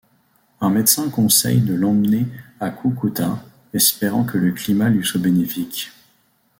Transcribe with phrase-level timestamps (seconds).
[0.61, 2.25] Un médecin conseille de l'emmener
[2.59, 3.37] à Cúcuta,
[3.75, 5.91] espérant que le climat lui soit bénéfique.